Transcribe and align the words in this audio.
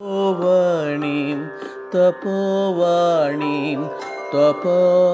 தபோவாணீம் 0.00 1.44
தபோவாணீம் 1.92 3.84
தபோவாணீம் 4.32 5.08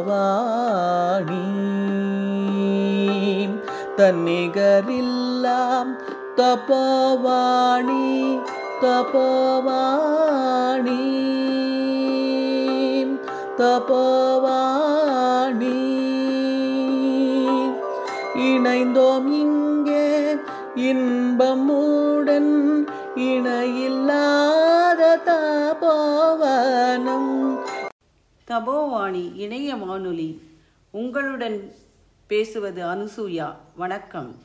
தன்னிகரில்லாம் 3.99 5.93
தபோவாணி 6.39 8.07
தபோவாணி 8.83 10.19
தபோவாணி 13.63 14.67
இணைந்தோம் 18.49 19.31
இங்கே 19.41 20.07
இன்பமுடன் 20.89 22.55
இணையில்லாத 23.27 24.32
தபோவாணி 28.53 29.37
இணைய 29.37 29.75
வானொலி. 29.75 30.43
உங்களுடன் 30.91 31.75
பேசுவது 32.27 32.85
அனுசூயா. 32.85 33.55
வணக்கம். 33.77 34.43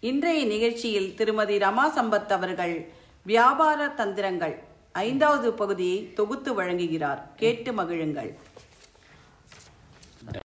இன்றைய 0.00 0.46
நிகழ்ச்சியில் 0.46 1.14
திருமதி 1.14 1.56
ரமா 1.56 1.90
சம்பத் 1.96 2.26
அவர்கள் 2.26 2.88
வியாபார 3.22 3.86
தந்திரங்கள் 3.86 4.58
ஐந்தாவது 4.92 5.52
பகுதியை 5.52 6.12
தொகுத்து 6.12 6.62
வழங்குகிறார். 6.62 7.20
கேட்டு 7.36 7.72
மகிழுங்கள். 7.72 8.34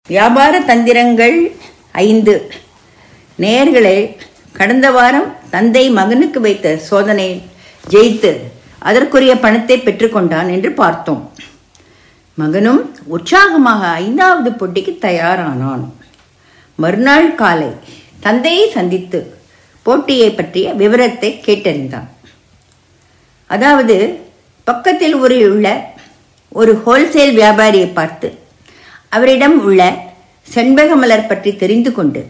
வியாபார 0.07 0.59
தந்திரங்கள் 0.59 1.51
ஐந்து. 1.91 2.51
நேர்களே 3.39 4.17
கடந்த 4.51 4.91
வாரம் 4.91 5.35
தந்தை 5.49 5.89
மகனுக்கு 5.89 6.39
வைத்த 6.39 6.77
சோதனை 6.77 7.41
ஜெயித்து 7.89 8.53
அதற்குரிய 8.89 9.33
பணத்தை 9.45 9.77
பெற்றுக்கொண்டான் 9.77 10.49
என்று 10.55 10.71
பார்த்தோம். 10.81 11.23
மகனும் 12.37 12.81
உற்சாகமாக 13.15 13.81
ஐந்தாவது 14.03 14.49
போட்டிக்கு 14.59 14.93
தயாரானான். 15.05 15.85
மறுநாள் 16.79 17.29
காலை 17.41 17.71
தந்தையை 18.25 18.65
சந்தித்து 18.77 19.19
போட்டியை 19.85 20.29
பற்றிய 20.31 20.67
விவரத்தை 20.73 21.29
கேட்டறிந்தான். 21.47 22.07
அதாவது 23.49 23.95
பக்கத்தில் 24.67 25.15
ஊரில் 25.15 25.47
உள்ள 25.51 25.67
ஒரு 26.51 26.71
ஹோல்சேல் 26.85 27.33
வியாபாரியை 27.39 27.89
பார்த்து 27.93 28.27
அவரிடம் 29.15 29.57
உள்ள 29.67 29.81
செண்பக 30.47 30.95
மலர் 30.95 31.29
பற்றி 31.29 31.51
தெரிந்து 31.55 31.91
கொண்டு 31.91 32.21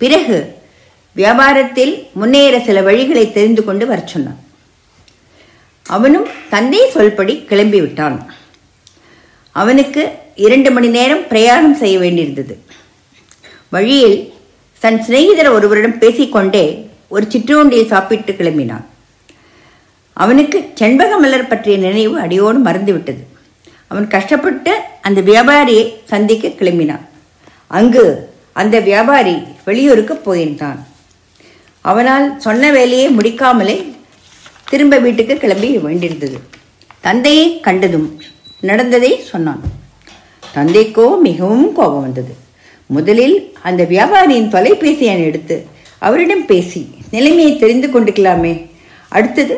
பிறகு 0.00 0.38
வியாபாரத்தில் 1.16 1.94
முன்னேற 2.12 2.54
சில 2.68 2.80
வழிகளை 2.80 3.24
தெரிந்து 3.32 3.64
கொண்டு 3.64 3.84
வர 3.86 4.00
சொன்னான். 4.06 4.40
அவனும் 5.96 6.28
தந்தை 6.50 6.80
சொல்படி 6.94 7.44
கிளம்பி 7.44 7.80
விட்டான் 7.80 8.34
அவனுக்கு 9.52 10.08
இரண்டு 10.34 10.70
மணி 10.70 10.88
நேரம் 10.88 11.28
பிரயாணம் 11.28 11.74
செய்ய 11.74 11.98
வேண்டியிருந்தது. 11.98 12.54
வழியில் 13.70 14.32
தன் 14.78 15.02
சிநேகிதர் 15.02 15.50
ஒருவரிடம் 15.50 15.98
பேசிக்கொண்டே 15.98 16.88
ஒரு 17.08 17.26
சிற்றுண்டியை 17.30 17.86
சாப்பிட்டு 17.86 18.32
கிளம்பினான். 18.32 18.84
அவனுக்கு 20.12 20.70
செண்பக 20.74 21.18
மலர் 21.18 21.46
பற்றிய 21.46 21.76
நினைவு 21.78 22.18
அடியோடு 22.18 22.58
மறந்துவிட்டது. 22.58 23.22
அவன் 23.86 24.08
கஷ்டப்பட்டு 24.08 24.72
அந்த 25.02 25.20
வியாபாரியை 25.20 25.84
சந்திக்க 26.04 26.48
கிளம்பினான். 26.48 27.04
அங்கு 27.66 28.04
அந்த 28.52 28.80
வியாபாரி 28.80 29.36
வெளியூருக்கு 29.64 30.14
போயிருந்தான். 30.14 30.78
அவனால் 31.80 32.40
சொன்ன 32.40 32.70
வேலையை 32.72 33.16
முடிக்காமலே 33.16 33.76
திரும்ப 34.70 34.98
வீட்டுக்கு 35.04 35.34
கிளம்பி 35.36 35.68
வேண்டியிருந்தது. 35.86 36.38
தந்தையை 37.06 37.46
கண்டதும் 37.66 38.08
நடந்ததை 38.68 39.10
சொன்னான். 39.30 39.62
தந்தைக்கோ 40.56 41.06
மிகவும் 41.26 41.72
கோபம் 41.78 42.04
வந்தது. 42.06 42.32
முதலில் 42.96 43.36
அந்த 43.68 43.82
வியாபாரியின் 43.92 44.52
தொலைபேசி 44.54 45.04
எண் 45.12 45.24
எடுத்து 45.28 45.56
அவரிடம் 46.06 46.44
பேசி 46.50 46.82
நிலைமையை 47.14 47.52
தெரிந்து 47.62 47.88
கொண்டுக்கலாமே. 47.88 48.54
அடுத்தது 49.08 49.54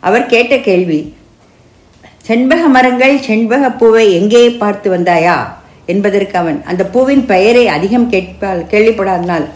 அவர் 0.00 0.30
கேட்ட 0.32 0.54
கேள்வி 0.68 1.00
செண்பக 2.28 2.62
மரங்கள் 2.76 3.14
செண்பக 3.26 3.70
பூவை 3.80 4.06
எங்கே 4.20 4.42
பார்த்து 4.62 4.88
வந்தாயா? 4.96 5.36
என்பதற்கு 5.92 6.36
அவன் 6.42 6.58
அந்த 6.70 6.82
பூவின் 6.94 7.24
பெயரை 7.32 7.64
அதிகம் 7.76 8.08
கேட்பால் 8.10 8.62
கேள்விப்படாதனால் 8.72 9.46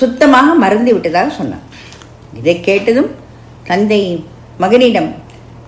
சுத்தமாக 0.00 0.54
மறந்து 0.54 0.92
விட்டதாக 0.92 1.30
சொன்னான். 1.38 1.66
இதை 2.38 2.54
கேட்டதும் 2.68 3.10
தந்தை 3.66 4.24
மகனிடம் 4.58 5.10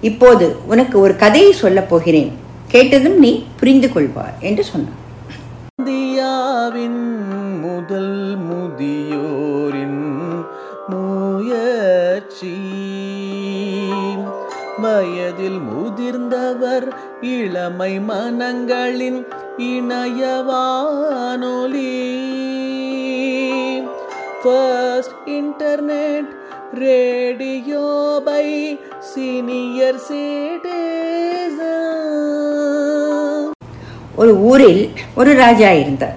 இப்போது 0.00 0.56
உனக்கு 0.66 0.96
ஒரு 1.00 1.16
கதையை 1.16 1.52
சொல்லப் 1.52 1.90
போகிறேன். 1.90 2.30
கேட்டதும் 2.68 3.18
நீ 3.18 3.44
புரிந்து 3.58 3.92
கொள்வார் 3.92 4.34
என்று 4.40 4.64
சொன்னார் 4.64 5.02
இந்தியாவின் 5.76 7.00
முதல் 7.60 8.36
முதியோரின் 8.48 10.02
முயற்சி 10.88 12.56
வயதில் 14.80 15.60
முதிர்ந்தவர் 15.72 16.88
இளமை 17.20 17.92
மனங்களின் 18.08 19.20
இணையவானொலி. 19.58 20.52
First 24.42 25.16
internet 25.26 26.33
radio 26.74 28.22
by 28.24 28.78
senior 29.00 30.00
citizen. 30.08 30.60
ஒரு 34.14 34.36
ஊரில் 34.36 34.90
ஒரு 35.14 35.34
ராஜா 35.34 35.70
இருந்தார். 35.70 36.16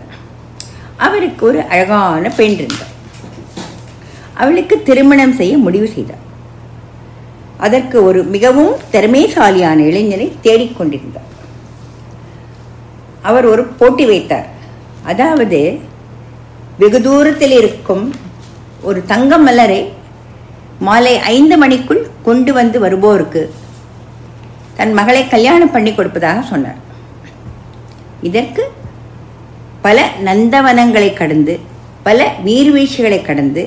அவருக்கு 0.97 1.45
ஒரு 1.45 1.62
அழகான 1.62 2.29
பெண் 2.29 2.51
இருந்தார். 2.51 2.94
அவளுக்கு 4.34 4.84
திருமணம் 4.84 5.34
செய்ய 5.34 5.57
முடிவு 5.57 5.88
செய்தார். 5.88 6.25
அதற்கு 7.57 8.03
ஒரு 8.03 8.24
மிகவும் 8.24 8.75
திறமைசாலியான 8.91 9.78
இளைஞனை 9.78 10.35
தேடிக்கொண்டிருந்தார் 10.44 11.31
அவர் 13.22 13.45
ஒரு 13.45 13.63
போட்டி 13.63 14.06
வைத்தார். 14.06 14.50
அதாவது 15.03 15.79
வெகு 16.79 17.01
தூரத்தில் 17.01 17.51
இருக்கும் 17.51 18.13
ஒரு 18.81 19.06
தங்க 19.06 19.38
மலரை 19.38 19.96
மாலை 20.85 21.13
ஐந்து 21.35 21.55
மணிக்குள் 21.57 22.01
கொண்டு 22.27 22.51
வந்து 22.57 22.77
வருவோருக்கு 22.83 23.41
தன் 24.77 24.93
மகளை 24.99 25.21
கல்யாணம் 25.27 25.71
பண்ணி 25.75 25.91
கொடுப்பதாக 25.93 26.41
சொன்னார். 26.51 26.81
இதற்கு 28.27 28.63
பல 29.85 29.97
நந்தவனங்களை 30.27 31.09
கடந்து 31.13 31.53
பல 32.07 32.27
நீர்வீழ்ச்சிகளை 32.45 33.19
கடந்து 33.21 33.63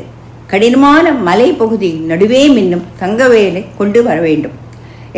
கடினமான 0.52 1.06
மலை 1.28 1.48
பகுதி 1.60 1.90
நடுவே 2.10 2.42
மின்னும் 2.56 2.86
தங்கவேலை 3.02 3.62
கொண்டு 3.80 4.00
வர 4.06 4.16
வேண்டும் 4.26 4.56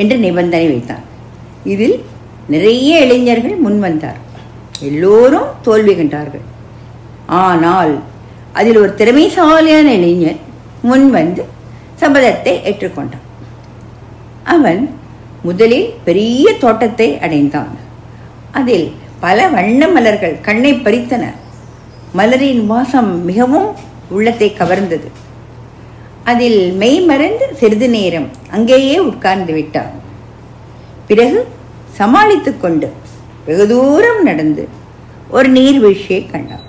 என்று 0.01 0.17
நிபந்தனை 0.25 0.67
வைத்தான் 0.73 1.05
இதில் 1.73 1.97
நிறைய 2.55 2.93
இளைஞர்கள் 3.05 3.57
முன் 3.65 3.79
வந்தார். 3.87 4.21
எல்லோரும் 4.89 5.51
தோல்வி 5.67 5.95
கண்டார்கள். 5.97 6.45
ஆனால் 7.43 7.93
அதில் 8.61 8.81
ஒரு 8.83 8.93
திறமைசாலியான 8.99 9.89
இளைஞர் 9.99 10.41
முன் 10.91 11.07
வந்து 11.11 11.43
சபதத்தை 12.03 12.53
ஏற்றுக்கொண்டான். 12.69 13.27
அவன் 14.45 14.83
முதலில் 15.43 15.95
பெரிய 16.05 16.55
தோட்டத்தை 16.59 17.19
அடைந்தான். 17.19 17.73
அதில் 18.53 18.93
பல 19.21 19.49
வண்ண 19.49 19.89
மலர்கள் 19.89 20.41
கண்ணை 20.41 20.75
பறித்தன. 20.75 21.25
மலரின் 22.19 22.67
வாசம் 22.67 23.25
மிகவும் 23.25 23.69
உள்ளத்தை 24.11 24.55
கவர்ந்தது. 24.59 25.09
அதில் 26.25 26.73
மெய் 26.73 27.01
மறந்து 27.01 27.57
சிறிது 27.57 27.89
நேரம் 27.89 28.29
அங்கேயே 28.51 28.99
உட்கார்ந்து 28.99 29.53
விட்டான். 29.53 29.93
பிறகு 31.07 31.49
சமாளித்துக் 31.93 32.61
கொண்டு 32.61 32.93
வெகு 33.45 33.67
தூரம் 33.69 34.23
நடந்து 34.23 34.69
ஒரு 35.31 35.53
நீர்வீழ்ச்சியை 35.53 36.31
கண்டான். 36.31 36.67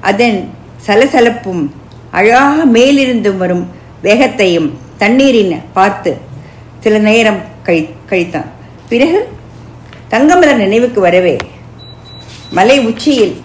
அதன் 0.00 0.48
சலசலப்பும் 0.86 1.62
அழகாக 2.10 2.64
மேலிருந்து 2.64 3.36
வரும் 3.36 3.64
வேகத்தையும் 4.02 4.78
தண்ணீரின் 4.96 5.62
பார்த்து 5.72 6.18
சில 6.80 6.98
நேரம் 6.98 7.40
கழி 7.62 7.88
கழித்தான். 8.10 8.48
பிறகு 8.88 9.18
தங்கமலர் 10.10 10.62
நினைவுக்கு 10.64 11.00
வரவே 11.00 11.36
மலை 12.50 12.76
உச்சியில் 12.80 13.40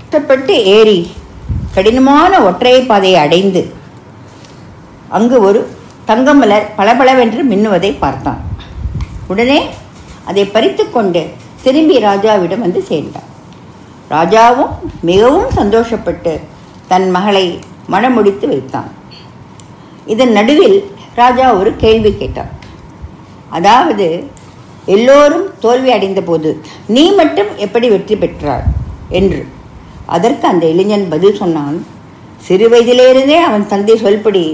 கஷ்டப்பட்டு 0.00 0.64
ஏறி 0.64 1.10
கடினமான 1.74 2.40
ஒற்றையை 2.40 2.82
பாதையை 2.82 3.20
அடைந்து 3.20 3.62
அங்கு 5.08 5.40
ஒரு 5.40 5.60
தங்கமலர் 6.06 6.66
பளபளவென்று 6.76 7.42
மின்னுவதை 7.50 7.94
பார்த்தான். 7.98 8.40
உடனே 9.26 9.66
அதை 10.24 10.44
பறித்துக்கொண்டு 10.44 11.22
திரும்பி 11.62 11.96
ராஜாவிடம் 11.98 12.64
வந்து 12.66 12.82
சேர்ந்தான். 12.82 13.28
ராஜாவும் 14.10 14.72
மிகவும் 15.00 15.50
சந்தோஷப்பட்டு 15.56 16.40
தன் 16.88 17.08
மகளை 17.16 17.46
மணமுடித்து 17.92 18.46
வைத்தான். 18.52 18.90
இதன் 20.12 20.32
நடுவில் 20.38 20.78
ராஜா 21.20 21.46
ஒரு 21.60 21.70
கேள்வி 21.82 22.10
கேட்டார். 22.14 22.50
அதாவது 23.56 24.06
எல்லோரும் 24.94 25.46
தோல்வி 25.64 25.90
அடைந்த 25.96 26.20
போது 26.20 26.50
நீ 26.94 27.04
மட்டும் 27.20 27.50
எப்படி 27.64 27.86
வெற்றி 27.94 28.14
பெற்றாய்? 28.14 28.66
என்று. 29.18 29.40
அதற்கு 30.16 30.46
அந்த 30.46 30.64
இளைஞன் 30.72 31.06
பதில் 31.12 31.38
சொன்னான் 31.42 31.78
சிறு 32.46 32.66
வயதிலிருந்தே 32.72 33.38
அவன் 33.48 33.66
தந்தை 33.72 33.94
சொல்படி 34.04 34.44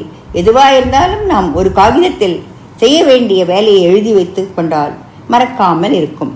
எதுவாக 0.41 0.77
இருந்தாலும் 0.77 1.25
நாம் 1.33 1.49
ஒரு 1.55 1.71
காகிதத்தில் 1.73 2.37
செய்ய 2.77 2.99
வேண்டிய 3.05 3.41
வேலையை 3.51 3.83
எழுதி 3.89 4.13
வைத்து 4.13 4.43
கொண்டால் 4.55 4.95
மறக்காமல் 5.33 5.95
இருக்கும். 6.01 6.33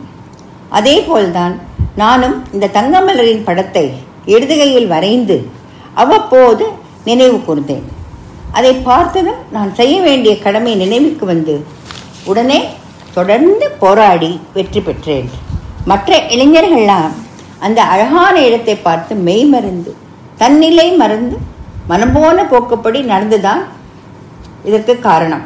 அதே 0.78 0.96
போல்தான் 1.08 1.54
நானும் 2.02 2.36
இந்த 2.54 2.70
தங்கமலரின் 2.76 3.46
படத்தை 3.48 3.86
இடதுகையில் 4.34 4.88
வரைந்து 4.94 5.36
அவ்வப்போது 6.02 6.64
நினைவு 7.08 7.38
கூர்ந்தேன். 7.46 7.86
அதை 8.58 8.72
பார்த்ததும் 8.88 9.40
நான் 9.54 9.70
செய்ய 9.78 9.94
வேண்டிய 10.06 10.32
கடமை 10.44 10.72
நினைவுக்கு 10.82 11.24
வந்து 11.32 11.54
உடனே 12.30 12.60
தொடர்ந்து 13.16 13.66
போராடி 13.82 14.30
வெற்றி 14.56 14.80
பெற்றேன். 14.80 15.28
மற்ற 15.90 16.18
இளைஞர்கள்லாம் 16.34 17.14
அந்த 17.66 17.80
அழகான 17.92 18.34
இடத்தை 18.48 18.76
பார்த்து 18.86 19.12
மெய் 19.28 19.46
மறந்து 19.52 19.92
தன்னிலை 20.42 20.88
மறந்து 21.02 21.36
மனம்போன 21.90 22.38
போக்குப்படி 22.52 23.00
நடந்துதான் 23.12 23.62
இதற்கு 24.68 24.94
காரணம். 25.08 25.44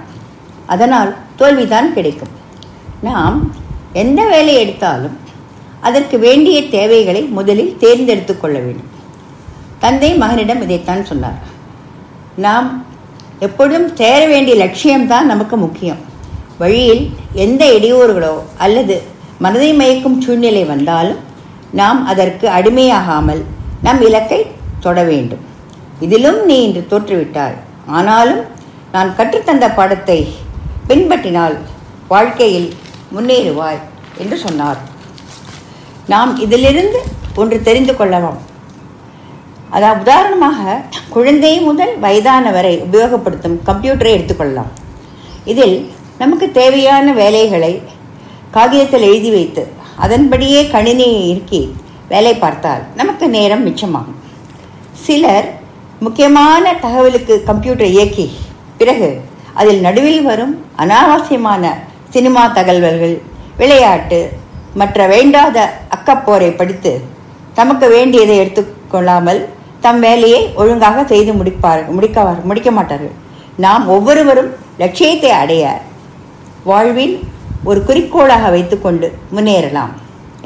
அதனால் 0.73 1.11
தோல்விதான் 1.41 1.89
கிடைக்கும். 1.97 2.33
நாம் 3.09 3.37
எந்த 4.03 4.21
வேலை 4.33 4.55
எடுத்தாலும் 4.63 5.17
அதற்கு 5.89 6.17
வேண்டிய 6.27 6.59
தேவைகளை 6.77 7.23
முதலில் 7.39 7.77
தேர்ந்தெடுத்து 7.83 8.35
கொள்ள 8.37 8.57
வேண்டும். 8.65 8.91
தந்தை 9.83 10.11
மகனிடம் 10.23 10.63
இதைத்தான் 10.65 11.05
சொன்னார். 11.11 11.39
நாம் 12.45 12.69
எப்பொழுதும் 13.47 13.89
சேர 14.01 14.21
வேண்டிய 14.33 14.55
லட்சியம்தான் 14.63 15.31
நமக்கு 15.33 15.57
முக்கியம். 15.63 16.01
வழியில் 16.61 17.03
எந்த 17.45 17.63
இடையூறுகளோ 17.77 18.35
அல்லது 18.65 18.97
மனதை 19.45 19.71
மயக்கும் 19.81 20.19
சூழ்நிலை 20.25 20.65
வந்தாலும் 20.73 21.21
நாம் 21.81 22.01
அதற்கு 22.13 22.47
அடிமையாகாமல் 22.59 23.43
நம் 23.87 24.03
இலக்கை 24.09 24.41
தொட 24.85 24.99
வேண்டும். 25.11 25.43
இதிலும் 26.05 26.41
நீ 26.51 26.57
இன்று 26.67 26.83
தோற்றுவிட்டாய். 26.91 27.57
ஆனாலும் 27.99 28.43
நான் 28.95 29.11
கற்றுத்தந்த 29.19 29.67
பாடத்தை 29.79 30.19
பின்பற்றினால் 30.89 31.57
வாழ்க்கையில் 32.13 32.71
முன்னேறுவாய் 33.15 33.83
என்று 34.23 34.37
சொன்னார். 34.45 34.81
நாம் 36.13 36.33
இதிலிருந்து 36.45 37.01
ஒன்று 37.41 37.59
தெரிந்து 37.69 37.95
கொள்ளலாம். 37.97 38.41
அதாவது 39.77 40.03
உதாரணமாக 40.05 40.81
குழந்தை 41.15 41.53
முதல் 41.69 41.95
வயதான 42.05 42.45
வரை 42.57 42.75
உபயோகப்படுத்தும் 42.87 43.57
கம்ப்யூட்டரை 43.69 44.13
எடுத்துக்கொள்ளலாம். 44.17 44.71
இதில் 45.51 45.77
நமக்கு 46.23 46.47
தேவையான 46.59 47.07
வேலைகளை 47.21 47.73
காகிதத்தில் 48.57 49.07
எழுதி 49.11 49.31
வைத்து 49.37 49.63
அதன்படியே 50.05 50.61
கணினியை 50.75 51.21
இறுக்கி 51.31 51.63
வேலை 52.13 52.35
பார்த்தால் 52.45 52.83
நமக்கு 53.01 53.27
நேரம் 53.37 53.65
மிச்சமாகும். 53.67 54.19
சிலர் 55.05 55.49
முக்கியமான 56.05 56.65
தகவலுக்கு 56.85 57.35
கம்ப்யூட்டரை 57.49 57.91
இயக்கி 57.97 58.27
பிறகு 58.81 59.09
அதில் 59.61 59.81
நடுவில் 59.87 60.23
வரும் 60.29 60.55
அனாவசியமான 60.83 61.65
சினிமா 62.15 62.45
தகவல்கள் 62.59 63.17
விளையாட்டு 63.61 64.21
மற்ற 64.81 65.07
வேண்டாத 65.15 65.59
அக்கப்போரை 65.97 66.51
படித்து 66.61 66.93
தமக்கு 67.59 67.87
வேண்டியதை 67.97 68.37
எடுத்துக்கொள்ளாமல் 68.43 69.41
தம் 69.85 70.01
வேலையை 70.07 70.41
ஒழுங்காக 70.63 71.05
செய்து 71.13 71.33
முடிப்பார்கள் 71.39 71.95
முடிக்க 71.97 72.25
முடிக்க 72.51 72.71
மாட்டார்கள் 72.79 73.15
நாம் 73.65 73.85
ஒவ்வொருவரும் 73.95 74.51
லட்சியத்தை 74.83 75.31
அடைய 75.43 75.65
வாழ்வில் 76.71 77.15
ஒரு 77.69 77.81
குறிக்கோளாக 77.89 78.45
வைத்துக்கொண்டு 78.55 79.09
முன்னேறலாம். 79.35 79.93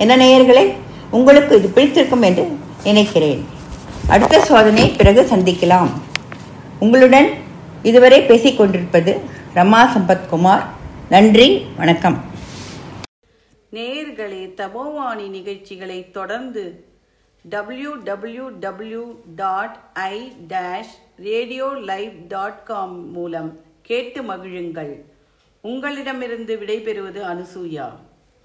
என்ன 0.02 0.12
நேயர்களே 0.22 0.64
உங்களுக்கு 1.16 1.52
இது 1.58 1.68
பிடித்திருக்கும் 1.76 2.24
என்று 2.28 2.44
நினைக்கிறேன். 2.88 3.40
அடுத்த 4.14 4.40
சோதனை 4.48 4.84
பிறகு 4.98 5.22
சந்திக்கலாம். 5.30 5.90
உங்களுடன் 6.84 7.28
இதுவரை 7.90 8.18
பேசிக் 8.30 8.58
கொண்டிருப்பது 8.58 9.12
ரமா 9.58 9.82
சம்பத்குமார் 9.94 10.64
நன்றி 11.14 11.48
வணக்கம். 11.78 12.18
நேயர்களே 13.76 14.42
தபோவாணி 14.60 15.26
நிகழ்ச்சிகளை 15.36 15.98
தொடர்ந்து 16.18 16.64
W 17.48 19.12
dot 19.36 19.76
I 19.92 20.32
dash 20.48 20.94
radio 21.16 21.66
live 21.90 22.12
dot 22.28 22.64
com 22.64 23.10
மூலம் 23.10 23.60
கேட்டு 23.82 24.22
மகிழுங்கள். 24.22 24.94
உங்களிடமிருந்து 25.60 26.56
விடைபெறுவது 26.56 27.20
அனுசூயா. 27.32 27.86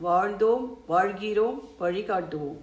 வாழ்ந்தோம் 0.03 0.68
வாழ்கிறோம் 0.88 1.59
வழிகாட்டுவோம். 1.80 2.59